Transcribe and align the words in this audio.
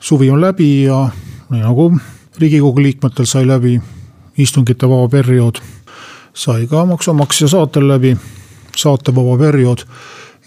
suvi 0.00 0.30
on 0.30 0.40
läbi 0.40 0.82
ja 0.82 1.08
nii 1.50 1.60
nagu 1.60 1.98
riigikogu 2.38 2.82
liikmetel 2.82 3.24
sai 3.24 3.46
läbi 3.46 3.80
istungite 4.38 4.88
vaba 4.88 5.08
periood, 5.08 5.60
sai 6.34 6.66
ka 6.66 6.84
maksumaksja 6.86 7.48
saatel 7.48 7.88
läbi 7.88 8.16
saatevaba 8.76 9.38
periood. 9.38 9.78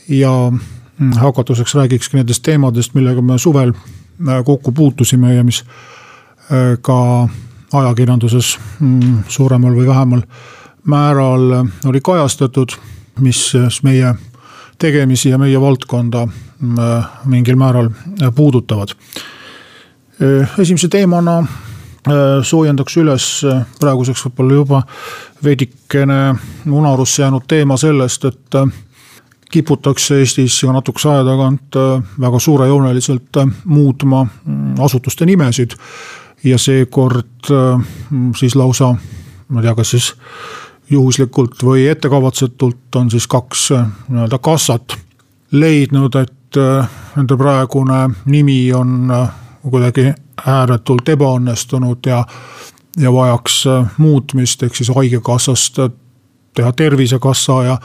ja 0.10 0.52
mm, 1.00 1.12
hakatuseks 1.12 1.76
räägikski 1.76 2.18
nendest 2.18 2.44
teemadest, 2.44 2.94
millega 2.94 3.22
me 3.22 3.38
suvel 3.38 3.74
äh, 3.74 4.44
kokku 4.46 4.72
puutusime 4.72 5.36
ja 5.36 5.44
mis 5.44 5.64
äh, 5.64 6.78
ka 6.82 7.30
ajakirjanduses 7.74 8.58
mm, 8.80 9.24
suuremal 9.28 9.76
või 9.76 9.88
vähemal 9.88 10.22
määral 10.84 11.66
oli 11.86 12.02
kajastatud, 12.02 12.72
mis 13.20 13.54
meie 13.84 14.16
tegemisi 14.78 15.30
ja 15.30 15.38
meie 15.38 15.62
valdkonda 15.62 16.26
mm, 16.26 16.80
äh, 16.80 17.06
mingil 17.26 17.56
määral 17.56 17.90
puudutavad 18.36 18.90
Äh, 18.90 19.39
esimese 20.60 20.88
teemana 20.92 21.40
soojendaks 22.44 22.98
üles 23.00 23.26
praeguseks 23.80 24.26
võib-olla 24.26 24.54
juba 24.58 24.82
veidikene 25.44 26.20
unarusse 26.72 27.22
jäänud 27.24 27.46
teema 27.48 27.78
sellest, 27.78 28.26
et 28.26 28.60
kiputakse 29.52 30.20
Eestis 30.20 30.62
iga 30.64 30.74
natukese 30.76 31.10
aja 31.10 31.26
tagant 31.28 31.78
väga 32.22 32.40
suurejooneliselt 32.40 33.42
muutma 33.66 34.26
asutuste 34.80 35.26
nimesid. 35.26 35.76
ja 36.44 36.58
seekord 36.58 37.50
siis 38.38 38.56
lausa, 38.56 38.96
ma 39.48 39.60
ei 39.60 39.64
tea, 39.64 39.76
kas 39.76 39.90
siis 39.90 40.14
juhuslikult 40.90 41.64
või 41.64 41.88
ettekavatsetult 41.88 42.96
on 42.96 43.12
siis 43.12 43.28
kaks 43.28 43.70
nii-öelda 44.08 44.40
kassat 44.40 44.96
leidnud, 45.52 46.16
et 46.16 46.60
nende 47.16 47.38
praegune 47.38 48.10
nimi 48.26 48.74
on 48.74 49.12
kuidagi 49.64 50.14
ääretult 50.48 51.10
ebaõnnestunud 51.10 52.08
ja, 52.08 52.24
ja 53.00 53.14
vajaks 53.14 53.64
äh, 53.68 53.90
muutmist, 53.98 54.64
ehk 54.64 54.76
siis 54.76 54.92
haigekassast 54.96 55.80
äh, 55.80 55.92
teha 56.56 56.72
tervisekassa 56.72 57.64
ja, 57.64 57.78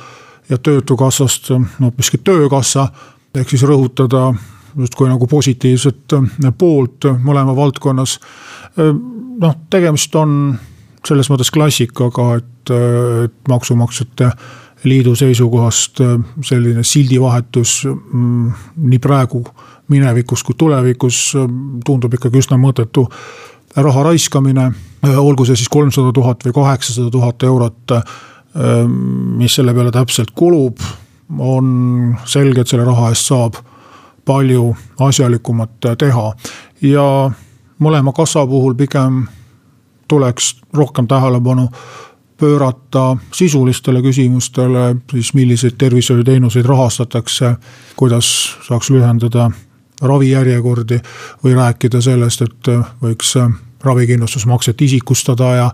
ja 0.48 0.58
töötukassast 0.58 1.50
äh, 1.50 1.68
hoopiski 1.80 2.18
töökassa. 2.18 2.88
ehk 3.34 3.50
siis 3.50 3.62
rõhutada 3.62 4.34
justkui 4.78 5.08
nagu 5.08 5.26
positiivset 5.26 6.14
poolt 6.58 7.06
mõlema 7.22 7.56
valdkonnas. 7.56 8.20
noh, 9.40 9.54
tegemist 9.70 10.14
on 10.14 10.58
selles 11.06 11.30
mõttes 11.30 11.50
klassikaga, 11.50 12.34
et, 12.36 12.70
et 13.24 13.48
maksumaksjate 13.48 14.30
liidu 14.84 15.14
seisukohast 15.14 16.00
selline 16.42 16.82
sildivahetus 16.82 17.84
mm, 17.86 18.52
nii 18.76 18.98
praegu 18.98 19.44
minevikus 19.88 20.42
kui 20.42 20.54
tulevikus 20.58 21.34
tundub 21.84 22.14
ikkagi 22.14 22.40
üsna 22.40 22.58
mõttetu 22.60 23.06
raha 23.76 24.02
raiskamine. 24.02 24.72
olgu 25.16 25.44
see 25.44 25.56
siis 25.56 25.68
kolmsada 25.68 26.12
tuhat 26.12 26.44
või 26.44 26.52
kaheksasada 26.52 27.10
tuhat 27.10 27.42
eurot, 27.42 27.92
mis 29.36 29.54
selle 29.54 29.74
peale 29.74 29.90
täpselt 29.90 30.30
kulub, 30.34 30.78
on 31.38 32.16
selge, 32.24 32.60
et 32.60 32.68
selle 32.68 32.84
raha 32.84 33.10
eest 33.12 33.26
saab 33.26 33.58
palju 34.24 34.74
asjalikumat 35.00 35.92
teha 35.98 36.32
ja 36.82 37.30
mõlema 37.80 38.12
kassa 38.16 38.46
puhul 38.46 38.74
pigem 38.74 39.26
tuleks 40.08 40.54
rohkem 40.72 41.06
tähelepanu 41.08 41.68
pöörata 42.40 43.16
sisulistele 43.32 44.02
küsimustele, 44.02 44.96
siis 45.10 45.34
milliseid 45.34 45.76
tervishoiuteenuseid 45.78 46.66
rahastatakse, 46.66 47.54
kuidas 47.96 48.26
saaks 48.66 48.90
lühendada 48.90 49.50
ravijärjekordi 50.02 51.00
või 51.44 51.54
rääkida 51.54 52.00
sellest, 52.00 52.42
et 52.42 52.72
võiks 53.02 53.36
ravikindlustusmakset 53.84 54.82
isikustada 54.82 55.54
ja 55.54 55.70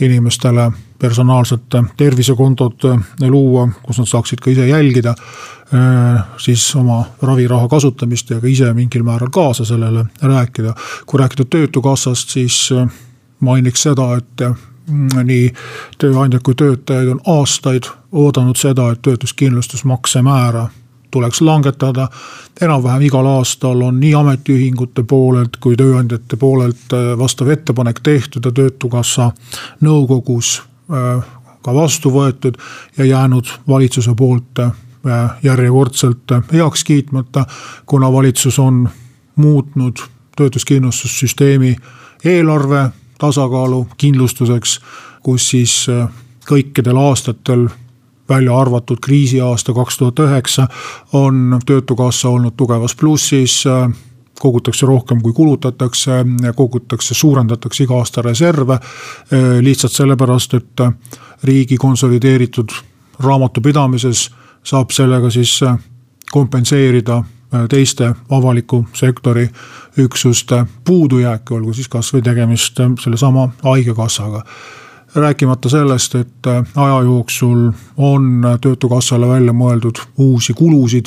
inimestele 0.00 0.70
personaalset 0.98 1.62
tervisekontot 1.96 2.82
luua, 3.28 3.68
kus 3.82 3.98
nad 3.98 4.08
saaksid 4.08 4.40
ka 4.40 4.50
ise 4.50 4.66
jälgida 4.68 5.14
siis 6.38 6.64
oma 6.76 7.04
raviraha 7.22 7.68
kasutamist 7.68 8.30
ja 8.30 8.40
ka 8.40 8.48
ise 8.48 8.72
mingil 8.74 9.04
määral 9.06 9.30
kaasa 9.32 9.64
sellele 9.64 10.04
rääkida. 10.22 10.74
kui 11.06 11.18
rääkida 11.18 11.44
töötukassast, 11.44 12.28
siis 12.28 12.70
mainiks 13.40 13.82
seda, 13.82 14.16
et 14.16 14.42
nii 15.24 15.52
tööandjad 15.98 16.42
kui 16.42 16.54
töötajad 16.54 17.08
on 17.08 17.20
aastaid 17.26 17.86
oodanud 18.12 18.56
seda, 18.56 18.90
et 18.90 19.02
töötuskindlustusmakse 19.02 20.22
määra 20.22 20.68
tuleks 21.10 21.40
langetada. 21.40 22.08
enam-vähem 22.60 23.02
igal 23.02 23.26
aastal 23.26 23.82
on 23.82 24.00
nii 24.00 24.14
ametiühingute 24.14 25.02
poolelt 25.02 25.56
kui 25.56 25.76
tööandjate 25.76 26.36
poolelt 26.36 26.92
äh, 26.92 27.18
vastav 27.18 27.48
ettepanek 27.48 28.00
tehtud 28.00 28.44
ja 28.44 28.52
töötukassa 28.52 29.30
nõukogus 29.80 30.62
äh, 30.92 31.24
ka 31.62 31.74
vastu 31.74 32.10
võetud 32.10 32.58
ja 32.98 33.04
jäänud 33.04 33.48
valitsuse 33.68 34.14
poolt 34.14 34.58
äh, 34.58 34.72
järjekordselt 35.42 36.32
heaks 36.52 36.84
kiitmata, 36.84 37.46
kuna 37.86 38.12
valitsus 38.12 38.58
on 38.58 38.88
muutnud 39.36 39.98
töötuskindlustussüsteemi 40.36 41.76
eelarve 42.24 42.90
tasakaalu 43.18 43.86
kindlustuseks, 43.96 44.80
kus 45.22 45.48
siis 45.50 45.86
kõikidel 46.48 46.96
aastatel 46.96 47.68
välja 48.30 48.58
arvatud 48.58 48.98
kriisiaasta 49.02 49.74
kaks 49.74 49.98
tuhat 49.98 50.22
üheksa, 50.26 50.68
on 51.12 51.58
töötukassa 51.66 52.28
olnud 52.28 52.56
tugevas 52.56 52.96
plussis 52.96 53.64
kogutakse 54.40 54.86
rohkem, 54.86 55.20
kui 55.22 55.32
kulutatakse, 55.32 56.24
kogutakse, 56.56 57.14
suurendatakse 57.14 57.84
iga 57.84 57.98
aasta 57.98 58.22
reserve. 58.22 58.78
lihtsalt 59.60 59.92
sellepärast, 59.92 60.54
et 60.54 60.80
riigi 61.44 61.76
konsolideeritud 61.76 62.72
raamatupidamises 63.20 64.30
saab 64.64 64.90
sellega 64.90 65.30
siis 65.30 65.60
kompenseerida 66.32 67.22
teiste 67.68 68.14
avaliku 68.30 68.84
sektori 68.92 69.48
üksuste 69.98 70.64
puudujääke, 70.84 71.54
olgu 71.54 71.72
siis 71.72 71.88
kasvõi 71.88 72.22
tegemist 72.22 72.80
sellesama 73.02 73.48
haigekassaga 73.62 74.44
rääkimata 75.14 75.68
sellest, 75.68 76.14
et 76.14 76.46
äh, 76.46 76.66
aja 76.76 77.02
jooksul 77.02 77.70
on 77.96 78.42
töötukassale 78.60 79.28
välja 79.28 79.52
mõeldud 79.52 79.98
uusi 80.18 80.54
kulusid, 80.54 81.06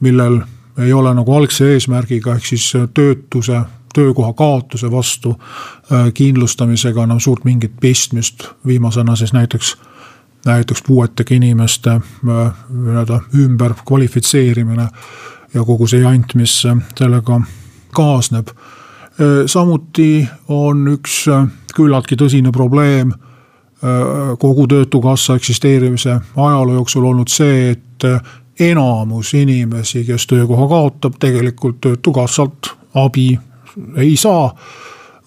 millel 0.00 0.40
ei 0.78 0.92
ole 0.92 1.14
nagu 1.14 1.34
algse 1.34 1.72
eesmärgiga, 1.74 2.34
ehk 2.34 2.46
siis 2.46 2.72
töötuse, 2.94 3.60
töökoha 3.94 4.32
kaotuse 4.32 4.90
vastu 4.90 5.34
äh, 5.34 6.12
kindlustamisega 6.14 7.04
enam 7.04 7.20
suurt 7.20 7.44
mingit 7.44 7.72
pistmist. 7.80 8.44
viimasena 8.66 9.16
siis 9.16 9.32
näiteks, 9.32 9.76
näiteks 10.46 10.82
puuetega 10.86 11.34
inimeste 11.34 11.90
äh, 11.90 12.02
nii-öelda 12.70 13.20
ümber 13.38 13.74
kvalifitseerimine 13.88 14.88
ja 15.54 15.64
kogu 15.64 15.86
see 15.86 16.00
jant, 16.00 16.34
mis 16.34 16.62
sellega 16.98 17.40
kaasneb. 17.92 18.48
samuti 19.46 20.28
on 20.48 20.86
üks 20.88 21.26
küllaltki 21.74 22.16
tõsine 22.16 22.48
probleem 22.52 23.12
Äh, 23.12 23.31
kogu 24.38 24.66
Töötukassa 24.66 25.34
eksisteerimise 25.34 26.20
ajaloo 26.36 26.74
jooksul 26.74 27.04
olnud 27.04 27.28
see, 27.28 27.70
et 27.70 28.04
äh, 28.04 28.20
enamus 28.60 29.34
inimesi, 29.34 30.04
kes 30.04 30.26
töökoha 30.26 30.68
kaotab, 30.68 31.18
tegelikult 31.20 31.80
Töötukassalt 31.80 32.70
abi 32.94 33.38
ei 33.96 34.16
saa. 34.16 34.54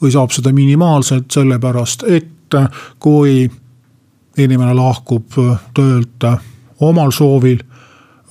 või 0.02 0.12
saab 0.12 0.31
seda 0.31 0.52
minimaalselt, 0.54 1.31
sellepärast 1.31 2.04
et 2.07 2.56
äh, 2.56 2.68
kui 3.00 3.50
inimene 4.38 4.74
lahkub 4.74 5.31
töölt 5.74 6.24
omal 6.80 7.12
soovil 7.12 7.62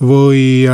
või 0.01 0.65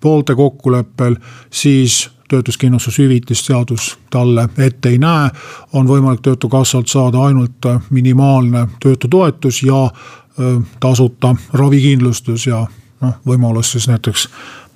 poolte 0.00 0.34
kokkuleppel, 0.34 1.16
siis 1.50 2.10
töötuskindlustushüvitist 2.28 3.46
seadus 3.46 3.98
talle 4.10 4.48
ette 4.58 4.88
ei 4.88 4.98
näe. 4.98 5.30
on 5.72 5.88
võimalik 5.88 6.20
töötukassalt 6.20 6.88
saada 6.88 7.22
ainult 7.22 7.66
minimaalne 7.90 8.68
töötutoetus 8.82 9.62
ja 9.62 9.90
tasuta 10.80 11.36
ravikindlustus 11.52 12.46
ja 12.46 12.66
noh, 13.00 13.14
võimalus 13.26 13.72
siis 13.72 13.88
näiteks 13.88 14.28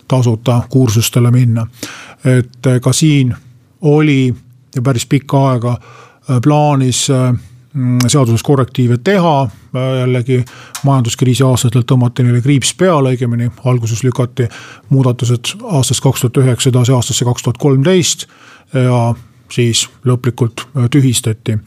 tasuta 0.09 0.63
kursustele 0.71 1.31
minna. 1.31 1.67
et 2.25 2.83
ka 2.83 2.93
siin 2.93 3.35
oli 3.81 4.35
päris 4.83 5.07
pikka 5.07 5.49
aega 5.51 5.79
plaanis 6.43 7.09
seaduses 8.09 8.43
korrektiive 8.43 8.97
teha, 9.05 9.35
jällegi 10.01 10.41
majanduskriisi 10.85 11.45
aastatel 11.47 11.85
tõmmati 11.87 12.25
neile 12.27 12.41
kriips 12.43 12.73
peale, 12.75 13.13
õigemini 13.15 13.51
alguses 13.71 14.03
lükati 14.03 14.49
muudatused 14.91 15.53
aastast 15.79 16.03
kaks 16.03 16.25
tuhat 16.25 16.41
üheksa 16.43 16.73
edasi 16.73 16.95
aastasse 16.97 17.29
kaks 17.29 17.47
tuhat 17.47 17.61
kolmteist 17.63 18.27
ja 18.75 19.13
siis 19.53 19.87
lõplikult 20.07 20.67
tühistati. 20.91 21.59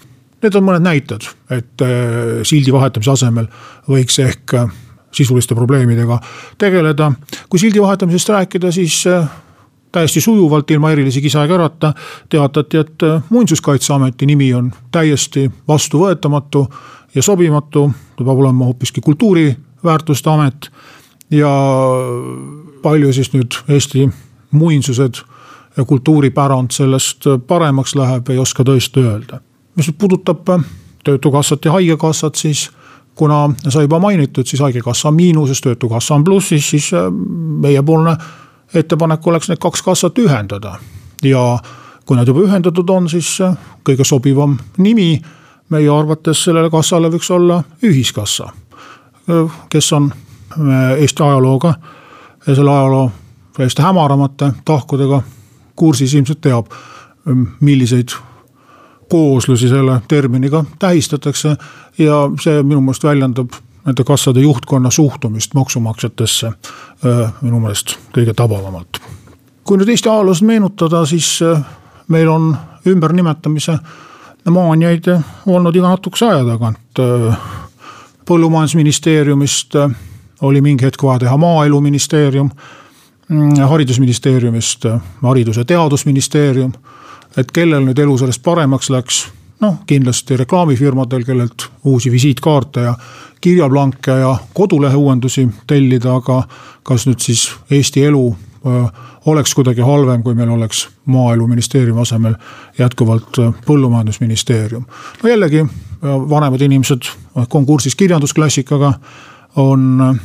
Need 0.43 0.55
on 0.59 0.65
mõned 0.67 0.83
näited, 0.83 1.23
et 1.55 1.83
äh, 1.85 2.41
sildi 2.47 2.73
vahetamise 2.75 3.13
asemel 3.13 3.47
võiks 3.87 4.19
ehk 4.19 4.55
äh, 4.59 4.73
sisuliste 5.15 5.55
probleemidega 5.55 6.19
tegeleda. 6.59 7.11
kui 7.49 7.59
sildi 7.59 7.81
vahetamisest 7.81 8.29
rääkida, 8.29 8.71
siis 8.71 9.05
äh, 9.07 9.29
täiesti 9.93 10.21
sujuvalt, 10.21 10.71
ilma 10.71 10.91
erilisi 10.91 11.21
kisa-kärata 11.21 11.93
teatati, 12.29 12.77
et 12.77 13.03
äh, 13.03 13.23
muinsuskaitseameti 13.29 14.25
nimi 14.25 14.53
on 14.53 14.71
täiesti 14.91 15.51
vastuvõetamatu 15.67 16.67
ja 17.15 17.21
sobimatu. 17.23 17.91
ta 18.15 18.23
peab 18.23 18.37
olema 18.37 18.65
hoopiski 18.65 19.01
kultuuriväärtuste 19.01 20.29
amet 20.29 20.71
ja 21.31 21.49
palju 22.81 23.13
siis 23.13 23.33
nüüd 23.33 23.55
Eesti 23.69 24.09
muinsused 24.51 25.21
ja 25.77 25.85
kultuuripärand 25.85 26.71
sellest 26.71 27.25
paremaks 27.47 27.95
läheb, 27.95 28.29
ei 28.29 28.37
oska 28.37 28.63
tõesti 28.63 28.99
öelda. 28.99 29.41
mis 29.75 29.87
nüüd 29.87 29.97
puudutab 29.97 30.49
äh, 30.49 30.65
töötukassat 31.03 31.65
ja 31.65 31.71
haigekassat, 31.71 32.35
siis 32.35 32.71
kuna 33.15 33.49
sai 33.69 33.83
juba 33.83 33.99
mainitud, 33.99 34.45
siis 34.45 34.61
haigekassa 34.61 35.07
on 35.07 35.15
miinuses, 35.15 35.61
töötukassa 35.61 36.15
on 36.15 36.23
plussis, 36.23 36.69
siis 36.69 36.93
äh, 36.93 37.11
meiepoolne 37.61 38.17
ettepanek 38.73 39.27
oleks 39.27 39.49
need 39.49 39.61
kaks 39.61 39.81
kassat 39.81 40.17
ühendada. 40.19 40.75
ja 41.23 41.59
kui 42.05 42.17
nad 42.17 42.27
juba 42.27 42.43
ühendatud 42.43 42.89
on, 42.89 43.09
siis 43.09 43.41
äh, 43.41 43.55
kõige 43.87 44.03
sobivam 44.03 44.57
nimi 44.77 45.21
meie 45.69 45.89
arvates 45.89 46.43
sellele 46.43 46.69
kassale 46.69 47.09
võiks 47.09 47.31
olla 47.31 47.61
ühiskassa. 47.83 48.49
Äh, 49.29 49.59
kes 49.69 49.93
on 49.93 50.11
äh, 50.11 50.99
Eesti 50.99 51.23
ajalooga 51.23 51.73
ja 52.47 52.55
selle 52.55 52.71
ajaloo 52.71 53.11
täiesti 53.53 53.81
hämaramate 53.81 54.51
tahkudega 54.65 55.21
kursis, 55.75 56.13
ilmselt 56.13 56.41
teab, 56.41 56.71
milliseid 57.61 58.09
kooslusi 59.09 59.69
selle 59.69 60.01
terminiga 60.07 60.63
tähistatakse. 60.79 61.55
ja 61.97 62.15
see 62.41 62.63
minu 62.63 62.81
meelest 62.81 63.03
väljendab 63.03 63.53
nende 63.85 64.03
kassade 64.03 64.41
juhtkonna 64.41 64.91
suhtumist 64.91 65.53
maksumaksjatesse 65.53 66.51
minu 67.41 67.59
meelest 67.59 67.97
kõige 68.15 68.33
tabavamalt. 68.33 68.99
kui 69.63 69.77
nüüd 69.77 69.89
Eesti 69.89 70.09
ajaloost 70.09 70.41
meenutada, 70.41 71.05
siis 71.05 71.39
meil 72.07 72.27
on 72.27 72.55
ümbernimetamise 72.87 73.77
maaniaid 74.51 75.07
olnud 75.45 75.75
iga 75.75 75.89
natukese 75.89 76.25
aja 76.25 76.45
tagant. 76.45 77.03
põllumajandusministeeriumist 78.25 79.75
oli 80.41 80.61
mingi 80.61 80.85
hetk 80.85 81.03
vaja 81.03 81.19
teha 81.19 81.37
maaeluministeerium, 81.37 82.49
mm, 83.29 83.55
haridusministeeriumist 83.69 84.85
haridus- 85.21 85.57
ja 85.57 85.65
teadusministeerium. 85.65 86.73
et 87.37 87.51
kellel 87.51 87.81
nüüd 87.81 87.99
elu 87.99 88.17
sellest 88.17 88.43
paremaks 88.43 88.89
läks 88.89 89.27
noh, 89.63 89.79
kindlasti 89.87 90.37
reklaamifirmadel, 90.43 91.23
kellelt 91.27 91.67
uusi 91.89 92.11
visiitkaarte 92.11 92.87
ja 92.87 92.95
kirjaplanke 93.41 94.11
ja 94.11 94.35
kodulehe 94.53 94.95
uuendusi 94.95 95.47
tellida, 95.67 96.17
aga 96.19 96.43
kas 96.83 97.07
nüüd 97.07 97.23
siis 97.23 97.47
Eesti 97.71 98.05
elu 98.07 98.25
oleks 99.25 99.55
kuidagi 99.55 99.83
halvem, 99.83 100.23
kui 100.23 100.35
meil 100.35 100.49
oleks 100.49 100.85
maaeluministeeriumi 101.05 102.01
asemel 102.01 102.35
jätkuvalt 102.79 103.39
põllumajandusministeerium. 103.65 104.85
no 105.23 105.29
jällegi 105.29 105.65
vanemad 106.03 106.61
inimesed 106.61 107.09
on 107.53 107.65
kursis 107.65 107.95
kirjandusklassikaga, 107.95 108.93
on 109.55 110.15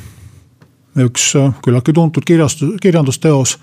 üks 0.99 1.32
küllaltki 1.64 1.93
tuntud 1.93 2.26
kirjastus, 2.26 2.75
kirjandusteos, 2.82 3.58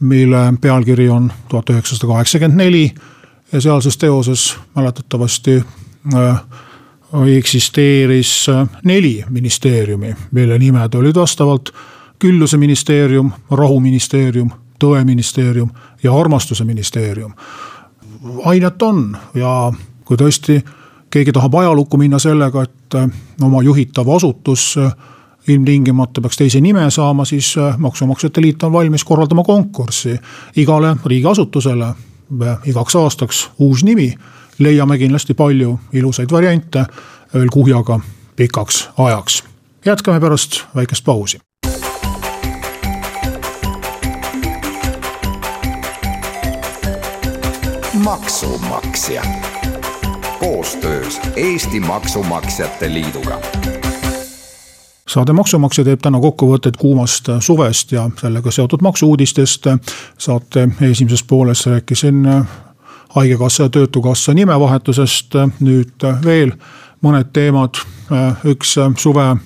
mille 0.00 0.52
pealkiri 0.60 1.08
on 1.08 1.32
tuhat 1.48 1.70
üheksasada 1.70 2.12
kaheksakümmend 2.12 2.60
neli 2.60 2.86
ja 3.52 3.60
sealses 3.60 3.96
teoses 3.96 4.56
mäletatavasti 4.76 5.64
äh, 6.14 6.42
eksisteeris 7.36 8.46
äh, 8.48 8.68
neli 8.84 9.24
ministeeriumi, 9.30 10.14
mille 10.30 10.58
nimed 10.58 10.94
olid 10.94 11.14
vastavalt 11.14 11.70
külluse 12.18 12.56
ministeerium, 12.56 13.30
rahuministeerium, 13.50 14.50
tõeministeerium 14.84 15.70
ja 16.02 16.14
armastuse 16.20 16.64
ministeerium. 16.64 17.34
ainet 18.44 18.82
on 18.82 19.16
ja 19.34 19.72
kui 20.04 20.16
tõesti 20.16 20.62
keegi 21.10 21.32
tahab 21.32 21.54
ajalukku 21.54 21.96
minna 21.96 22.18
sellega, 22.18 22.62
et 22.62 22.94
äh, 22.94 23.08
oma 23.42 23.62
juhitav 23.62 24.08
asutus 24.08 24.78
ilmtingimata 25.48 26.20
peaks 26.20 26.36
teise 26.36 26.60
nime 26.60 26.90
saama, 26.90 27.24
siis 27.24 27.54
Maksumaksjate 27.78 28.40
Liit 28.40 28.62
on 28.62 28.72
valmis 28.72 29.04
korraldama 29.04 29.44
konkurssi 29.44 30.16
igale 30.56 30.96
riigiasutusele 31.04 31.92
igaks 32.64 32.96
aastaks 32.96 33.50
uus 33.58 33.84
nimi. 33.84 34.14
leiame 34.58 34.98
kindlasti 34.98 35.34
palju 35.34 35.78
ilusaid 35.92 36.30
variante 36.30 36.84
veel 37.34 37.48
kuhjaga 37.52 38.00
pikaks 38.36 38.88
ajaks. 38.98 39.44
jätkame 39.84 40.20
pärast 40.20 40.64
väikest 40.74 41.04
pausi. 41.04 41.38
maksumaksja 48.04 49.22
koostöös 50.40 51.20
Eesti 51.36 51.80
Maksumaksjate 51.80 52.92
Liiduga 52.92 53.40
saade 55.08 55.32
Maksumaksja 55.32 55.84
teeb 55.84 56.00
täna 56.02 56.20
kokkuvõtted 56.20 56.78
kuumast 56.80 57.28
suvest 57.44 57.92
ja 57.92 58.08
sellega 58.20 58.50
seotud 58.50 58.82
maksu-uudistest. 58.82 59.66
saate 60.18 60.68
esimeses 60.90 61.22
pooles 61.22 61.66
rääkisin 61.66 62.24
haigekassa 63.08 63.62
ja 63.62 63.68
töötukassa 63.68 64.34
nimevahetusest, 64.34 65.34
nüüd 65.60 66.08
veel 66.24 66.52
mõned 67.02 67.32
teemad. 67.32 67.74
üks 68.44 68.76
suve 68.96 69.36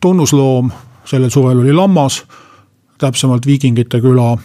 tunnusloom 0.00 0.70
sellel 1.04 1.30
suvel 1.30 1.58
oli 1.58 1.72
lammas 1.72 2.24
täpsemalt 3.00 3.46
Viikingite 3.46 4.00
küla 4.00 4.38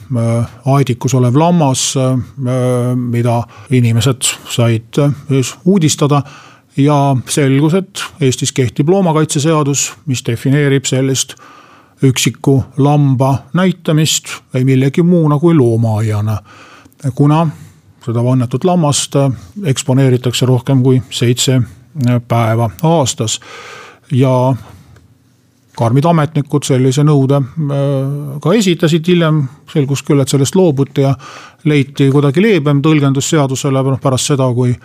Aedikus 0.66 1.14
olev 1.14 1.36
lammas, 1.36 1.94
mida 2.96 3.44
inimesed 3.72 4.22
said 4.50 5.00
uudistada 5.66 6.22
ja 6.78 7.16
selgus, 7.30 7.74
et 7.74 8.04
Eestis 8.22 8.52
kehtib 8.52 8.90
loomakaitseseadus, 8.90 9.94
mis 10.06 10.24
defineerib 10.26 10.86
sellist 10.86 11.36
üksiku 12.04 12.64
lamba 12.78 13.38
näitamist 13.54 14.34
ei 14.54 14.66
millegi 14.66 15.04
muuna 15.04 15.40
kui 15.40 15.56
loomaaiana. 15.56 16.38
kuna 17.16 17.48
seda 18.06 18.24
vannetut 18.24 18.64
lammast 18.64 19.16
eksponeeritakse 19.64 20.46
rohkem 20.46 20.84
kui 20.84 21.02
seitse 21.10 21.62
päeva 22.28 22.70
aastas 22.84 23.40
ja 24.12 24.56
karmid 25.76 26.06
ametnikud 26.06 26.64
sellise 26.64 27.04
nõude 27.04 27.40
äh, 27.42 28.38
ka 28.42 28.54
esitasid, 28.56 29.08
hiljem 29.08 29.44
selgus 29.72 30.04
küll, 30.08 30.22
et 30.24 30.32
sellest 30.32 30.56
loobuti 30.56 31.04
ja 31.04 31.14
leiti 31.68 32.10
kuidagi 32.14 32.44
leebem 32.44 32.82
tõlgendus 32.86 33.30
seadusele 33.34 33.84
pärast 34.02 34.32
seda, 34.32 34.48
kui 34.56 34.76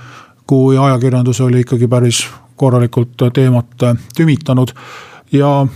kui 0.50 0.78
ajakirjandus 0.78 1.40
oli 1.47 1.62
ikkagi 1.62 1.87
päris 1.88 2.25
korralikult 2.59 3.23
teemat 3.35 3.87
tümitanud. 4.16 4.75
ja 5.33 5.66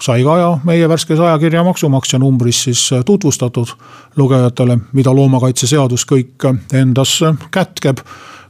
sai 0.00 0.24
ka 0.24 0.36
ja 0.38 0.48
meie 0.64 0.88
värskes 0.88 1.20
ajakirja 1.20 1.62
Maksumaksja 1.64 2.18
numbris 2.18 2.64
siis 2.64 2.90
tutvustatud 3.06 3.76
lugejatele, 4.16 4.78
mida 4.92 5.14
loomakaitseseadus 5.14 6.06
kõik 6.10 6.48
endas 6.72 7.20
kätkeb 7.54 8.02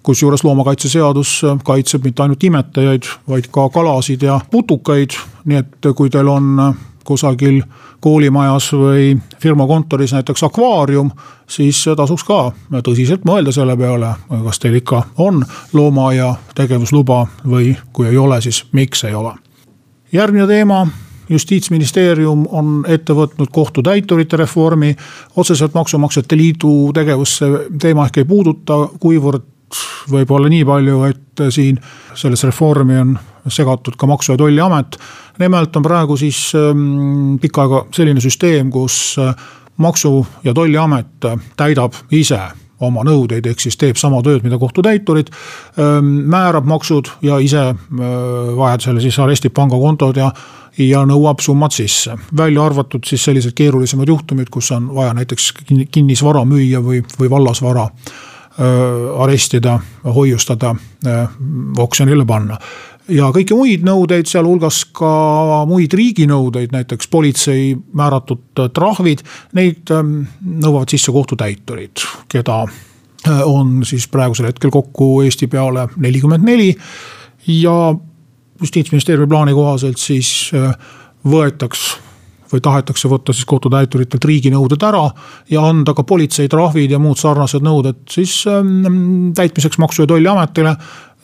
kusjuures 0.03 0.45
loomakaitseseadus 0.45 1.43
kaitseb 1.65 2.05
mitte 2.05 2.23
ainult 2.23 2.45
imetajaid, 2.45 3.09
vaid 3.29 3.49
ka 3.53 3.69
kalasid 3.69 4.23
ja 4.23 4.41
putukaid. 4.51 5.21
nii 5.45 5.59
et 5.59 5.93
kui 5.97 6.11
teil 6.11 6.29
on 6.29 6.75
kusagil 7.05 7.63
koolimajas 8.01 8.73
või 8.73 9.15
firma 9.41 9.67
kontoris 9.67 10.13
näiteks 10.13 10.43
akvaarium, 10.43 11.11
siis 11.49 11.85
tasuks 11.97 12.25
ka 12.25 12.53
tõsiselt 12.85 13.25
mõelda 13.29 13.53
selle 13.53 13.77
peale, 13.77 14.15
kas 14.45 14.61
teil 14.61 14.81
ikka 14.81 15.03
on 15.19 15.45
loomaaia 15.73 16.35
tegevusluba 16.55 17.27
või 17.47 17.75
kui 17.93 18.09
ei 18.09 18.19
ole, 18.19 18.41
siis 18.41 18.65
miks 18.73 19.05
ei 19.05 19.15
ole. 19.15 19.35
järgmine 20.13 20.47
teema 20.47 20.87
justiitsministeerium 21.29 22.47
on 22.51 22.85
ette 22.89 23.15
võtnud 23.17 23.49
kohtutäiturite 23.53 24.37
reformi, 24.37 24.95
otseselt 25.37 25.75
Maksumaksjate 25.75 26.37
Liidu 26.37 26.93
tegevusse 26.95 27.47
teema 27.81 28.05
ehk 28.09 28.21
ei 28.21 28.29
puuduta, 28.29 28.89
kuivõrd 29.01 29.54
võib-olla 30.11 30.49
nii 30.49 30.65
palju, 30.65 31.03
et 31.09 31.45
siin 31.51 31.79
selles 32.15 32.45
reformi 32.45 32.99
on 33.01 33.19
segatud 33.49 33.97
ka 33.97 34.07
Maksu- 34.07 34.33
ja 34.33 34.39
Tolliamet. 34.39 34.97
nimelt 35.39 35.77
on 35.77 35.83
praegu 35.83 36.17
siis 36.17 36.53
ähm, 36.55 37.37
pikka 37.41 37.63
aega 37.63 37.87
selline 37.93 38.21
süsteem, 38.21 38.71
kus 38.71 39.17
äh, 39.19 39.35
maksu- 39.77 40.27
ja 40.45 40.55
Tolliamet 40.55 41.31
täidab 41.57 41.95
ise 42.11 42.41
oma 42.81 43.05
nõudeid, 43.07 43.47
ehk 43.47 43.61
siis 43.61 43.77
teeb 43.79 43.97
sama 43.97 44.21
tööd, 44.23 44.43
mida 44.43 44.59
kohtutäiturid. 44.59 45.31
määrab 46.03 46.67
maksud 46.67 47.09
ja 47.23 47.39
ise 47.39 47.75
vajadusel 48.57 49.01
siis 49.01 49.19
arestib 49.19 49.55
pangakontod 49.55 50.17
ja 50.17 50.33
ja 50.79 51.05
nõuab 51.07 51.41
summad 51.41 51.73
sisse. 51.73 52.17
välja 52.37 52.65
arvatud 52.65 53.05
siis 53.07 53.25
sellised 53.25 53.53
keerulisemad 53.55 54.09
juhtumid, 54.09 54.51
kus 54.51 54.73
on 54.73 54.95
vaja 54.95 55.15
näiteks 55.15 55.53
kinnisvara 55.91 56.45
müüa 56.45 56.83
või, 56.83 57.05
või 57.19 57.31
vallasvara 57.31 57.89
arestida, 59.19 59.79
hoiustada, 60.15 60.75
oksjonile 61.79 62.27
panna. 62.27 62.59
Ja 63.11 63.29
kõiki 63.35 63.57
muid 63.59 63.83
nõudeid, 63.85 64.29
sealhulgas 64.31 64.85
ka 64.97 65.65
muid 65.69 65.93
riiginõudeid, 65.93 66.71
näiteks 66.73 67.11
politsei 67.13 67.75
määratud 67.75 68.63
trahvid, 68.73 69.25
neid 69.59 69.91
nõuavad 69.91 70.95
sisse 70.95 71.13
kohtutäiturid, 71.13 72.05
keda 72.33 72.63
on 73.45 73.83
siis 73.85 74.07
praegusel 74.09 74.49
hetkel 74.49 74.73
kokku 74.73 75.23
Eesti 75.25 75.49
peale 75.53 75.89
nelikümmend 75.97 76.45
neli. 76.45 76.71
Ja 77.47 77.95
justiitsministeeriumi 78.61 79.29
plaani 79.29 79.53
kohaselt 79.53 79.99
siis 80.01 80.51
äh, 80.55 80.73
võetaks 81.29 81.87
või 82.53 82.61
tahetakse 82.65 83.09
võtta 83.09 83.33
siis 83.33 83.47
kohtutäituritelt 83.49 84.25
riiginõuded 84.25 84.83
ära 84.87 85.09
ja 85.51 85.65
anda 85.69 85.95
ka 85.95 86.05
politseitrahvid 86.07 86.95
ja 86.95 87.01
muud 87.03 87.21
sarnased 87.21 87.65
nõuded 87.65 88.05
siis 88.11 88.43
ähm, 88.51 89.33
täitmiseks 89.35 89.79
Maksu- 89.79 90.05
ja 90.05 90.07
Tolliametile 90.07 90.77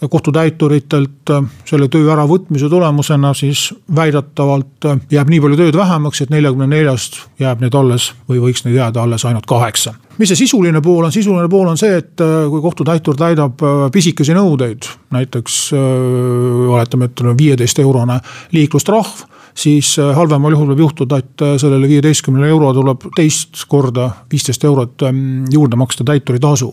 kohtutäituritelt 0.09 1.31
äh, 1.31 1.45
selle 1.65 1.89
töö 1.89 2.09
äravõtmise 2.13 2.69
tulemusena 2.73 3.35
siis 3.35 3.69
väidetavalt 3.97 4.87
äh, 4.89 5.01
jääb 5.13 5.29
nii 5.29 5.41
palju 5.45 5.59
tööd 5.61 5.77
vähemaks, 5.77 6.23
et 6.25 6.33
neljakümne 6.33 6.69
neljast 6.71 7.21
jääb 7.41 7.61
neid 7.61 7.77
alles 7.77 8.11
või 8.29 8.41
võiks 8.47 8.65
neid 8.65 8.79
jääda 8.79 9.03
alles 9.03 9.25
ainult 9.29 9.47
kaheksa. 9.51 9.95
mis 10.19 10.33
see 10.33 10.41
sisuline 10.45 10.81
pool 10.81 11.05
on, 11.05 11.13
sisuline 11.13 11.49
pool 11.49 11.69
on 11.69 11.79
see, 11.81 12.01
et 12.01 12.21
äh, 12.25 12.47
kui 12.49 12.63
kohtutäitur 12.65 13.17
täidab 13.17 13.61
pisikesi 13.93 14.35
nõudeid, 14.37 14.89
näiteks 15.11 15.59
oletame, 15.75 17.11
et 17.11 17.21
on 17.21 17.37
viieteist 17.39 17.79
eurone 17.79 18.21
liiklustrahv 18.53 19.27
siis 19.55 19.97
halvemal 20.15 20.55
juhul 20.55 20.73
võib 20.73 20.85
juhtuda, 20.87 21.19
et 21.19 21.45
sellele 21.61 21.89
viieteistkümnele 21.89 22.49
euro 22.49 22.73
tuleb 22.75 23.09
teist 23.17 23.65
korda 23.69 24.11
viisteist 24.31 24.65
eurot 24.65 25.03
ähm, 25.09 25.45
juurde 25.51 25.77
maksta 25.77 26.05
täituritasu. 26.05 26.73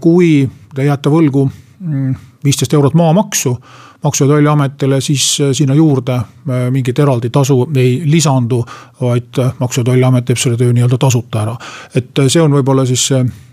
kui 0.00 0.48
te 0.74 0.84
jääte 0.84 1.10
võlgu 1.10 1.48
mm, 1.80 2.14
viisteist 2.44 2.74
eurot 2.74 2.94
maamaksu 2.94 3.56
Maksu- 4.04 4.24
ja 4.24 4.28
Tolliametile, 4.28 5.00
siis 5.00 5.40
äh, 5.40 5.48
sinna 5.52 5.74
juurde 5.74 6.12
äh, 6.12 6.70
mingit 6.70 6.98
eraldi 6.98 7.30
tasu 7.30 7.70
ei 7.76 8.02
lisandu, 8.04 8.64
vaid 9.00 9.38
äh, 9.38 9.52
Maksu- 9.58 9.80
ja 9.80 9.84
Tolliamet 9.84 10.24
teeb 10.24 10.38
selle 10.38 10.56
töö 10.56 10.72
nii-öelda 10.72 10.98
tasuta 10.98 11.42
ära. 11.42 11.56
et 11.94 12.20
see 12.28 12.42
on 12.42 12.54
võib-olla 12.54 12.86
siis 12.86 13.08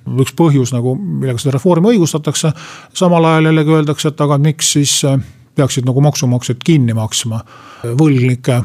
üks 0.06 0.36
põhjus 0.38 0.74
nagu, 0.74 0.94
millega 0.96 1.42
seda 1.42 1.56
reformi 1.58 1.96
õigustatakse. 1.96 2.52
samal 2.94 3.26
ajal 3.26 3.50
jällegi 3.50 3.74
öeldakse, 3.74 4.08
et 4.14 4.22
aga 4.22 4.38
miks 4.38 4.72
siis 4.78 5.02
peaksid 5.56 5.88
nagu 5.88 6.02
maksumaksjad 6.04 6.64
kinni 6.66 6.96
maksma. 6.98 7.42
Võlgnike 8.00 8.62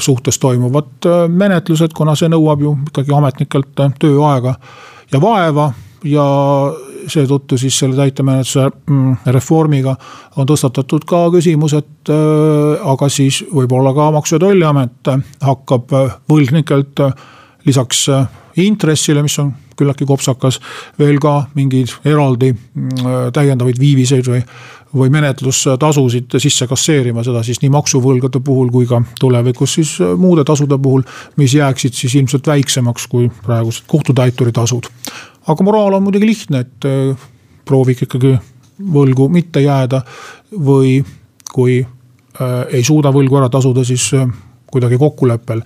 suhtes 0.00 0.38
toimuvad 0.40 1.06
menetlused, 1.28 1.92
kuna 1.96 2.14
see 2.16 2.30
nõuab 2.32 2.62
ju 2.64 2.76
ikkagi 2.88 3.12
ametnikelt 3.12 3.82
tööaega 4.00 4.54
ja 5.12 5.20
vaeva 5.20 5.68
ja 6.04 6.24
seetõttu 7.10 7.58
siis 7.60 7.76
selle 7.78 7.96
täitemenetluse 7.98 8.68
mm, 8.68 9.16
reformiga 9.34 9.94
on 10.40 10.48
tõstatatud 10.48 11.04
ka 11.08 11.26
küsimus, 11.34 11.76
et 11.76 12.12
äh, 12.12 12.84
aga 12.92 13.08
siis 13.12 13.42
võib-olla 13.52 13.94
ka 13.96 14.10
Maksu- 14.14 14.36
ja 14.38 14.44
Tolliamet 14.44 15.12
hakkab 15.44 15.92
äh, 15.96 16.16
võlgnikelt 16.30 17.04
äh, 17.04 17.12
lisaks 17.66 18.06
intressile, 18.60 19.22
mis 19.24 19.38
on 19.42 19.52
küllaltki 19.74 20.06
kopsakas, 20.06 20.60
veel 21.00 21.18
ka 21.22 21.48
mingeid 21.56 21.92
eraldi 22.06 22.52
mm, 22.54 23.32
täiendavaid 23.34 23.80
viiviseid 23.80 24.28
või, 24.30 24.42
või 24.94 25.10
menetlustasusid 25.10 26.38
sisse 26.38 26.66
kasseerima, 26.70 27.24
seda 27.26 27.42
siis 27.42 27.60
nii 27.62 27.72
maksuvõlgade 27.74 28.40
puhul 28.44 28.70
kui 28.70 28.86
ka 28.86 29.02
tulevikus 29.20 29.74
siis 29.80 29.96
muude 30.18 30.44
tasude 30.46 30.78
puhul, 30.78 31.02
mis 31.36 31.54
jääksid 31.54 31.94
siis 31.98 32.14
ilmselt 32.14 32.46
väiksemaks 32.46 33.06
kui 33.10 33.30
praegused 33.42 33.88
kohtutäituri 33.90 34.52
tasud 34.54 34.90
aga 35.46 35.64
moraal 35.64 35.98
on 35.98 36.02
muidugi 36.02 36.26
lihtne, 36.26 36.64
et 36.64 36.88
äh, 36.88 37.26
proovige 37.64 38.08
ikkagi 38.08 38.34
võlgu 38.94 39.28
mitte 39.32 39.62
jääda 39.64 40.02
või 40.66 40.98
kui 41.52 41.80
äh, 41.80 42.54
ei 42.72 42.84
suuda 42.84 43.12
võlgu 43.14 43.38
ära 43.40 43.50
tasuda, 43.52 43.84
siis 43.84 44.10
äh, 44.16 44.28
kuidagi 44.72 44.98
kokkuleppel 45.00 45.62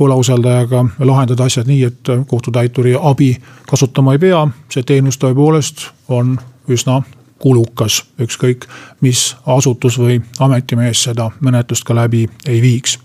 võlausaldajaga 0.00 0.84
lahendada 1.04 1.44
asjad 1.44 1.68
nii, 1.68 1.82
et 1.84 2.10
kohtutäituri 2.28 2.94
abi 2.96 3.34
kasutama 3.68 4.14
ei 4.16 4.22
pea. 4.22 4.46
see 4.72 4.82
teenus 4.82 5.20
tõepoolest 5.20 5.90
on 6.08 6.38
üsna 6.68 7.02
kulukas, 7.40 8.02
ükskõik 8.20 8.68
mis 9.00 9.34
asutus 9.46 9.98
või 9.98 10.20
ametimees 10.40 11.02
seda 11.08 11.30
menetlust 11.40 11.84
ka 11.88 11.96
läbi 11.96 12.26
ei 12.46 12.62
viiks. 12.62 12.98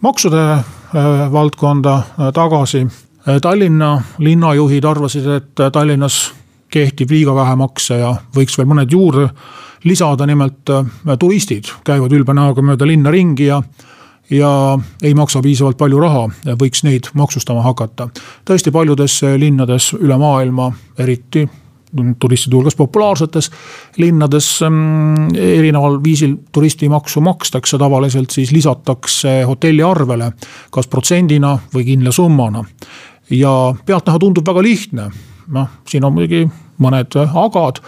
maksude 0.00 0.58
valdkonda 1.32 2.02
tagasi 2.34 2.86
Äh, 3.28 3.40
Tallinna 3.40 4.02
linnajuhid 4.18 4.84
arvasid, 4.84 5.26
et 5.26 5.60
äh, 5.60 5.70
Tallinnas 5.70 6.32
kehtib 6.70 7.10
liiga 7.10 7.34
vähe 7.34 7.54
makse 7.56 8.00
ja 8.00 8.16
võiks 8.34 8.56
veel 8.58 8.66
mõned 8.66 8.90
juurde 8.90 9.28
lisada, 9.86 10.26
nimelt 10.26 10.70
äh, 10.74 10.88
turistid 11.18 11.70
käivad 11.86 12.12
ülbe 12.12 12.34
näoga 12.34 12.64
mööda 12.66 12.86
linna 12.86 13.14
ringi 13.14 13.46
ja 13.46 13.62
ja 14.32 14.50
ei 15.02 15.14
maksa 15.14 15.42
piisavalt 15.44 15.76
palju 15.76 15.98
raha, 16.00 16.22
võiks 16.56 16.82
neid 16.86 17.10
maksustama 17.14 17.62
hakata. 17.62 18.08
tõesti 18.48 18.72
paljudes 18.72 19.18
linnades 19.36 19.90
üle 19.98 20.16
maailma, 20.18 20.70
eriti 20.98 21.44
turistide 22.18 22.56
hulgas 22.56 22.76
populaarsetes 22.76 23.50
linnades 24.00 24.48
mm, 24.64 25.34
erineval 25.36 25.98
viisil 26.04 26.36
turistimaksu 26.52 27.20
makstakse, 27.20 27.78
tavaliselt 27.78 28.30
siis 28.30 28.52
lisatakse 28.52 29.42
hotelliarvele 29.48 30.32
kas 30.72 30.88
protsendina 30.88 31.56
või 31.74 31.84
kindla 31.92 32.12
summana 32.12 32.64
ja 33.30 33.74
pealtnäha 33.86 34.18
tundub 34.18 34.46
väga 34.46 34.62
lihtne. 34.62 35.10
noh, 35.52 35.68
siin 35.88 36.04
on 36.04 36.14
muidugi 36.14 36.48
mõned 36.80 37.16
agad. 37.34 37.82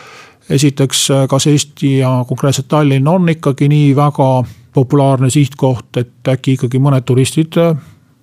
esiteks, 0.50 1.08
kas 1.28 1.46
Eesti 1.46 1.98
ja 1.98 2.24
konkreetselt 2.28 2.68
Tallinn 2.68 3.08
on 3.08 3.28
ikkagi 3.28 3.68
nii 3.68 3.96
väga 3.96 4.44
populaarne 4.74 5.30
sihtkoht, 5.30 5.96
et 5.96 6.28
äkki 6.28 6.58
ikkagi 6.58 6.78
mõned 6.78 7.04
turistid 7.06 7.56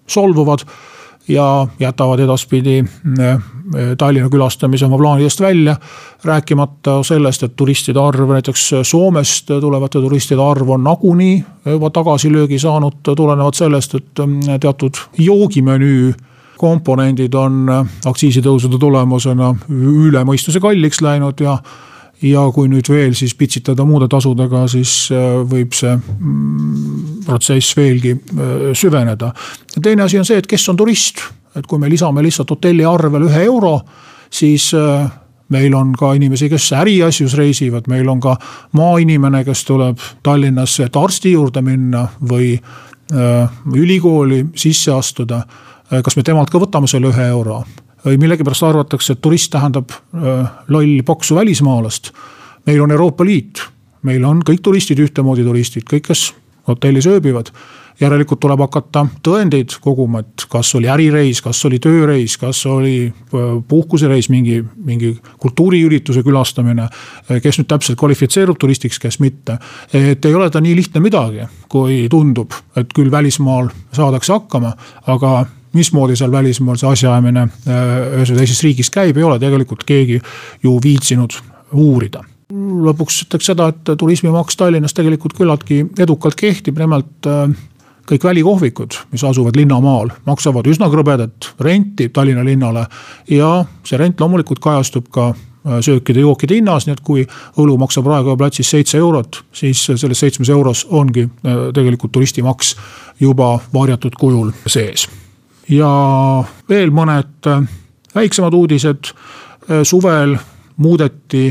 solvuvad 0.08 0.66
ja 1.28 1.68
jätavad 1.80 2.20
edaspidi 2.20 2.78
eh, 2.80 3.38
Tallinna 3.98 4.30
külastamise 4.30 4.86
oma 4.86 4.98
plaanidest 4.98 5.42
välja. 5.42 5.75
rääkimata 6.24 7.04
sellest, 7.04 7.44
et 7.44 7.56
turistide 7.56 8.00
arv, 8.00 8.30
näiteks 8.30 8.72
Soomest 8.84 9.48
tulevate 9.48 10.00
turistide 10.00 10.42
arv 10.42 10.70
on 10.70 10.84
nagunii 10.84 11.44
juba 11.66 11.90
tagasilöögi 11.90 12.60
saanud, 12.60 13.00
tulenevalt 13.16 13.56
sellest, 13.56 13.96
et 13.96 14.25
mm, 14.25 14.60
teatud 14.60 14.94
joogimenüü 15.18 16.13
komponendid 16.62 17.34
on 17.38 17.70
äh, 17.70 17.86
aktsiisitõusude 18.06 18.80
tulemusena 18.82 19.54
üle 19.72 20.25
mõistuse 20.28 20.62
kalliks 20.62 21.01
läinud 21.01 21.42
ja 21.42 21.58
ja 22.22 22.44
kui 22.54 22.70
nüüd 22.70 22.90
veel 22.90 23.16
siis 23.18 23.34
pitsitada 23.38 23.86
muude 23.88 24.08
tasudega, 24.12 24.66
siis 24.72 24.94
äh, 25.16 25.40
võib 25.48 25.74
see 25.78 25.94
mm, 25.96 27.24
protsess 27.25 27.78
veelgi 27.78 28.13
äh, 28.16 28.68
süveneda. 28.78 29.32
ja 29.75 29.82
teine 29.82 30.06
asi 30.06 30.20
on 30.20 30.28
see, 30.28 30.38
et 30.42 30.48
kes 30.48 30.68
on 30.70 30.80
turist, 30.80 31.24
et 31.56 31.68
kui 31.68 31.80
me 31.80 31.90
lisame 31.90 32.24
lihtsalt 32.24 32.54
hotelli 32.54 32.86
arvele 32.86 33.28
ühe 33.30 33.44
euro, 33.46 33.80
siis 34.32 34.72
meil 35.51 35.74
on 35.75 35.92
ka 35.98 36.13
inimesi, 36.16 36.48
kes 36.50 36.70
äriasjus 36.80 37.34
reisivad, 37.36 37.90
meil 37.92 38.08
on 38.10 38.22
ka 38.24 38.38
maainimene, 38.80 39.44
kes 39.44 39.66
tuleb 39.68 40.00
Tallinnasse, 40.24 40.88
et 40.88 40.96
arsti 40.96 41.34
juurde 41.34 41.62
minna 41.66 42.06
või 42.30 42.54
ülikooli 43.75 44.46
sisse 44.56 44.94
astuda. 44.96 45.42
Äh, 45.92 46.01
kas 46.04 46.16
me 46.16 46.24
temalt 46.24 46.51
ka 46.51 46.62
võtame 46.62 46.88
selle 46.88 47.12
ühe 47.12 47.28
euro 47.28 47.62
millegipärast 48.05 48.63
arvatakse, 48.63 49.13
et 49.13 49.22
turist 49.22 49.51
tähendab 49.53 49.91
äh, 49.91 50.48
lolli 50.67 51.01
paksu 51.03 51.36
välismaalast. 51.36 52.12
meil 52.65 52.81
on 52.81 52.91
Euroopa 52.91 53.25
Liit, 53.25 53.62
meil 54.01 54.24
on 54.25 54.41
kõik 54.46 54.62
turistid 54.62 55.00
ühtemoodi 55.00 55.43
turistid, 55.43 55.84
kõik, 55.89 56.08
kes 56.08 56.34
hotellis 56.67 57.08
ööbivad. 57.08 57.51
järelikult 58.01 58.39
tuleb 58.41 58.60
hakata 58.63 59.03
tõendeid 59.22 59.75
koguma, 59.81 60.24
et 60.24 60.46
kas 60.50 60.72
oli 60.75 60.88
ärireis, 60.89 61.41
kas 61.41 61.60
oli 61.65 61.77
tööreis, 61.79 62.38
kas 62.38 62.63
oli 62.65 63.05
äh, 63.05 63.51
puhkusereis, 63.67 64.29
mingi, 64.29 64.63
mingi 64.75 65.17
kultuuriürituse 65.39 66.24
külastamine. 66.24 66.88
kes 67.43 67.60
nüüd 67.60 67.67
täpselt 67.67 68.00
kvalifitseerub 68.00 68.58
turistiks, 68.58 69.00
kes 69.00 69.20
mitte. 69.20 69.58
et 69.93 70.25
ei 70.25 70.34
ole 70.34 70.50
ta 70.50 70.62
nii 70.62 70.75
lihtne 70.75 71.01
midagi, 71.01 71.46
kui 71.70 72.08
tundub, 72.10 72.53
et 72.75 72.93
küll 72.93 73.12
välismaal 73.12 73.70
saadakse 73.93 74.34
hakkama, 74.34 74.74
aga 75.08 75.46
mismoodi 75.74 76.18
seal 76.20 76.32
välismaal 76.32 76.80
see 76.80 76.90
asjaajamine 76.90 77.46
äh, 77.48 77.88
ühes 78.18 78.34
või 78.34 78.42
teises 78.42 78.62
riigis 78.66 78.92
käib, 78.94 79.18
ei 79.18 79.28
ole 79.28 79.40
tegelikult 79.40 79.86
keegi 79.88 80.22
ju 80.63 80.78
viitsinud 80.84 81.38
uurida 81.72 82.25
lõpuks 82.51 83.22
ütleks 83.24 83.48
seda, 83.48 83.70
et 83.72 83.92
turismimaks 83.98 84.58
Tallinnas 84.60 84.92
tegelikult 84.92 85.38
küllaltki 85.38 85.86
edukalt 86.04 86.36
kehtib, 86.36 86.80
nimelt 86.82 87.30
äh, 87.30 87.46
kõik 88.12 88.25
välikohvikud, 88.28 88.98
mis 89.13 89.24
asuvad 89.24 89.56
linnamaal, 89.56 90.12
maksavad 90.28 90.68
üsna 90.68 90.90
krõbedat 90.92 91.54
renti 91.63 92.10
Tallinna 92.10 92.44
linnale. 92.46 92.86
ja 93.30 93.63
see 93.88 93.98
rent 93.98 94.20
loomulikult 94.20 94.60
kajastub 94.60 95.08
ka 95.12 95.32
söökide-jookide 95.62 96.58
hinnas, 96.58 96.88
nii 96.88 96.96
et 96.98 97.04
kui 97.06 97.25
õlu 97.62 97.78
maksab 97.78 98.08
Raekoja 98.10 98.38
platsis 98.38 98.70
seitse 98.74 98.98
eurot, 98.98 99.44
siis 99.54 99.84
selles 99.86 100.20
seitsmes 100.20 100.50
euros 100.50 100.86
ongi 100.90 101.28
tegelikult 101.74 102.12
turistimaks 102.12 102.75
juba 103.20 103.60
varjatud 103.74 104.18
kujul 104.20 104.51
sees. 104.66 105.08
Ja 105.72 105.92
veel 106.70 106.92
mõned 106.94 107.50
väiksemad 108.16 108.54
uudised, 108.54 109.12
suvel 109.88 110.36
muudeti 110.82 111.46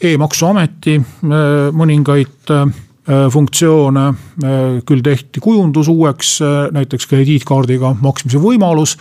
e-maksuameti 0.00 0.96
mõningaid 1.76 2.52
funktsioone, 3.30 4.04
küll 4.86 5.02
tehti 5.02 5.42
kujundus 5.42 5.88
uueks, 5.92 6.38
näiteks 6.74 7.06
krediitkaardiga 7.10 7.94
maksmise 8.02 8.40
võimalus 8.42 8.96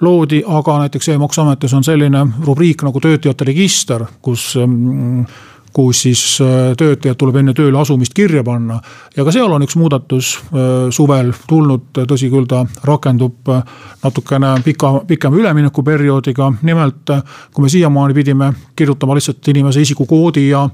loodi, 0.00 0.40
aga 0.46 0.78
näiteks 0.84 1.10
e-maksuametis 1.12 1.74
on 1.76 1.84
selline 1.84 2.24
rubriik 2.46 2.82
nagu 2.86 3.00
töötajate 3.00 3.44
register, 3.44 4.06
kus 4.24 4.54
mm, 4.56 5.24
kus 5.72 6.02
siis 6.02 6.22
äh, 6.42 6.72
töötajad 6.78 7.18
tuleb 7.18 7.40
enne 7.40 7.54
tööle 7.56 7.78
asumist 7.80 8.14
kirja 8.14 8.42
panna. 8.44 8.80
ja 9.16 9.24
ka 9.24 9.32
seal 9.32 9.52
on 9.52 9.62
üks 9.62 9.76
muudatus 9.78 10.32
äh, 10.38 10.90
suvel 10.94 11.32
tulnud, 11.48 11.90
tõsi 11.94 12.30
küll, 12.32 12.48
ta 12.50 12.64
rakendub 12.86 13.48
äh, 13.48 13.62
natukene 14.02 14.54
pika, 14.64 14.92
pikema 15.06 15.36
üleminekuperioodiga. 15.36 16.52
nimelt, 16.62 17.14
kui 17.54 17.62
me 17.62 17.68
siiamaani 17.68 18.14
pidime 18.14 18.52
kirjutama 18.76 19.14
lihtsalt 19.14 19.48
inimese 19.48 19.80
isikukoodi 19.80 20.48
ja 20.48 20.68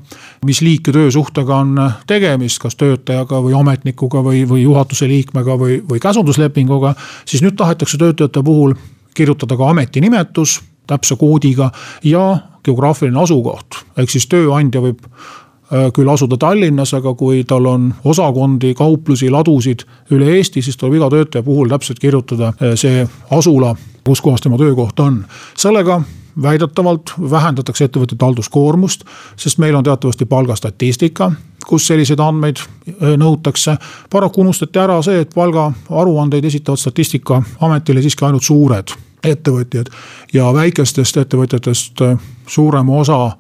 mis 0.44 0.60
liiki 0.60 0.92
töösuhtega 0.92 1.56
on 1.56 1.80
tegemist, 2.06 2.60
kas 2.62 2.76
töötajaga 2.76 3.40
või 3.42 3.56
ametnikuga 3.58 4.22
või, 4.24 4.44
või 4.48 4.62
juhatuse 4.62 5.08
liikmega 5.08 5.58
või, 5.58 5.80
või 5.88 6.00
käsunduslepinguga. 6.00 6.94
siis 7.24 7.42
nüüd 7.42 7.56
tahetakse 7.56 7.98
töötajate 7.98 8.42
puhul 8.42 8.74
kirjutada 9.16 9.56
ka 9.56 9.70
ametinimetus 9.70 10.60
täpse 10.86 11.16
koodiga 11.16 11.70
ja 12.04 12.38
geograafiline 12.66 13.20
asukoht. 13.22 13.82
ehk 13.96 14.10
siis 14.10 14.26
tööandja 14.30 14.82
võib 14.82 15.02
äh, 15.06 15.88
küll 15.94 16.10
asuda 16.12 16.38
Tallinnas, 16.40 16.94
aga 16.98 17.14
kui 17.14 17.44
tal 17.48 17.66
on 17.70 17.88
osakondi, 18.04 18.74
kauplusi, 18.74 19.30
ladusid 19.30 19.86
üle 20.14 20.36
Eesti, 20.36 20.62
siis 20.62 20.76
tuleb 20.76 20.98
iga 21.00 21.10
töötaja 21.14 21.46
puhul 21.46 21.70
täpselt 21.72 22.02
kirjutada 22.02 22.52
äh, 22.54 22.76
see 22.78 23.06
asula, 23.30 23.74
kus 24.06 24.22
kohas 24.22 24.44
tema 24.44 24.58
töökoht 24.60 25.00
on. 25.00 25.24
sellega 25.56 26.00
väidetavalt 26.42 27.14
vähendatakse 27.30 27.86
ettevõtete 27.86 28.24
halduskoormust, 28.24 29.06
sest 29.40 29.58
meil 29.58 29.74
on 29.78 29.84
teatavasti 29.84 30.26
palgastatistika, 30.28 31.30
kus 31.66 31.86
selliseid 31.86 32.20
andmeid 32.20 32.60
äh, 32.60 33.16
nõutakse. 33.16 33.76
paraku 34.10 34.40
unustati 34.40 34.78
ära 34.78 35.00
see, 35.02 35.20
et 35.24 35.34
palgaaruandeid 35.34 36.44
esitavad 36.44 36.82
statistikaametile 36.82 38.02
siiski 38.02 38.24
ainult 38.24 38.42
suured 38.42 38.96
ettevõtjad 39.32 39.90
ja 40.34 40.48
väikestest 40.54 41.16
ettevõtjatest 41.22 42.02
äh, 42.04 42.18
suurem 42.46 42.90
osa 42.90 43.36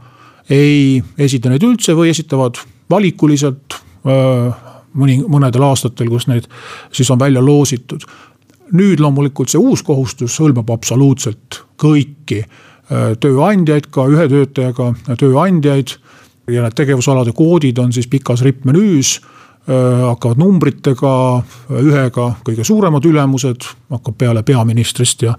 ei 0.50 1.02
esita 1.18 1.50
neid 1.50 1.64
üldse 1.66 1.94
või 1.98 2.12
esitavad 2.12 2.60
valikuliselt 2.90 3.76
äh, 4.06 4.62
mõni, 4.94 5.18
mõnedel 5.28 5.66
aastatel, 5.66 6.10
kus 6.10 6.28
neid 6.30 6.48
siis 6.94 7.10
on 7.10 7.20
välja 7.20 7.42
loositud. 7.44 8.06
nüüd 8.72 9.00
loomulikult 9.00 9.48
see 9.48 9.62
uus 9.62 9.82
kohustus 9.86 10.40
hõlmab 10.42 10.70
absoluutselt 10.74 11.62
kõiki 11.78 12.42
äh, 12.42 13.14
tööandjaid, 13.20 13.90
ka 13.90 14.06
ühe 14.10 14.28
töötajaga 14.28 14.94
tööandjaid. 15.18 15.96
ja 16.50 16.62
need 16.62 16.74
tegevusalade 16.74 17.32
koodid 17.32 17.78
on 17.78 17.92
siis 17.92 18.06
pikas 18.06 18.42
rippmenüüs 18.42 19.20
hakkavad 19.66 20.38
numbritega, 20.38 21.12
ühega 21.82 22.26
kõige 22.46 22.64
suuremad 22.64 23.04
ülemused, 23.04 23.66
hakkab 23.90 24.18
peale 24.18 24.42
peaministrist 24.46 25.22
ja, 25.26 25.34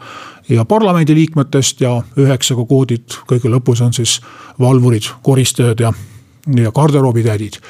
ja 0.49 0.65
parlamendiliikmetest 0.65 1.81
ja 1.81 1.93
üheksaga 2.19 2.65
koodid, 2.67 3.19
kõige 3.29 3.51
lõpus 3.51 3.81
on 3.85 3.93
siis 3.95 4.19
valvurid, 4.59 5.07
koristajad 5.23 5.79
ja, 5.79 5.93
ja 6.55 6.71
garderoobitädid. 6.71 7.61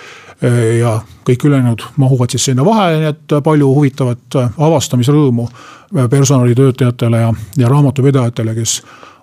ja 0.80 1.00
kõik 1.26 1.46
ülejäänud 1.46 1.82
mahuvad 1.98 2.30
siis 2.30 2.46
sinna 2.46 2.66
vahele, 2.66 3.00
nii 3.02 3.10
et 3.10 3.38
palju 3.44 3.74
huvitavat 3.74 4.38
avastamisrõõmu 4.58 5.48
personalitöötajatele 6.10 7.22
ja, 7.22 7.34
ja 7.58 7.70
raamatupidajatele, 7.70 8.56
kes 8.56 8.82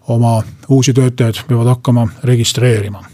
oma 0.08 0.42
uusi 0.68 0.92
töötajaid 0.92 1.46
peavad 1.48 1.76
hakkama 1.76 2.08
registreerima 2.24 3.13